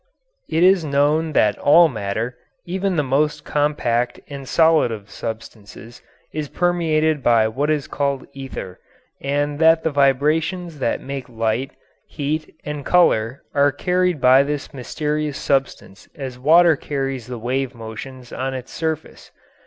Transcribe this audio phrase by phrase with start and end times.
[0.49, 6.01] It is known that all matter, even the most compact and solid of substances,
[6.33, 8.79] is permeated by what is called ether,
[9.21, 11.73] and that the vibrations that make light,
[12.07, 18.33] heat, and colour are carried by this mysterious substance as water carries the wave motions
[18.33, 19.29] on its surface.